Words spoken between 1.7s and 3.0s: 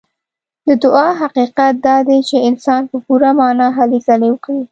دا دی چې انسان په